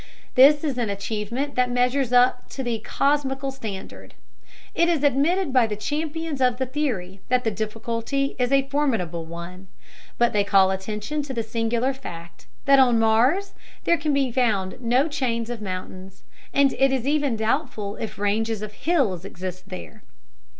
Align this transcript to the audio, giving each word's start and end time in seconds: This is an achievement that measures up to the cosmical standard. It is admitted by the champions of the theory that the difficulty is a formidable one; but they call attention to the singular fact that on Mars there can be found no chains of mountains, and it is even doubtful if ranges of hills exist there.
This 0.33 0.63
is 0.63 0.79
an 0.79 0.89
achievement 0.89 1.53
that 1.53 1.69
measures 1.69 2.11
up 2.11 2.49
to 2.49 2.63
the 2.63 2.79
cosmical 2.79 3.51
standard. 3.51 4.15
It 4.73 4.89
is 4.89 5.03
admitted 5.03 5.53
by 5.53 5.67
the 5.67 5.75
champions 5.75 6.41
of 6.41 6.57
the 6.57 6.65
theory 6.65 7.21
that 7.29 7.43
the 7.43 7.51
difficulty 7.51 8.35
is 8.39 8.51
a 8.51 8.67
formidable 8.69 9.25
one; 9.25 9.67
but 10.17 10.33
they 10.33 10.43
call 10.43 10.71
attention 10.71 11.21
to 11.21 11.35
the 11.35 11.43
singular 11.43 11.93
fact 11.93 12.47
that 12.65 12.79
on 12.79 12.97
Mars 12.97 13.53
there 13.83 13.95
can 13.99 14.11
be 14.11 14.31
found 14.31 14.81
no 14.81 15.07
chains 15.07 15.51
of 15.51 15.61
mountains, 15.61 16.23
and 16.51 16.73
it 16.79 16.91
is 16.91 17.05
even 17.07 17.35
doubtful 17.35 17.95
if 17.97 18.17
ranges 18.17 18.63
of 18.63 18.73
hills 18.73 19.23
exist 19.23 19.69
there. 19.69 20.01